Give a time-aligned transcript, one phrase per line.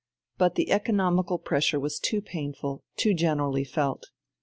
[0.39, 4.07] But the economical pressure was too painful, too generally felt.